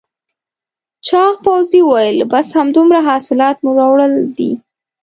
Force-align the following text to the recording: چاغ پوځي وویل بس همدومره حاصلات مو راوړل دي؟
چاغ 1.07 1.33
پوځي 1.45 1.81
وویل 1.85 2.17
بس 2.31 2.47
همدومره 2.59 2.99
حاصلات 3.07 3.57
مو 3.63 3.71
راوړل 3.79 4.13
دي؟ 4.37 4.51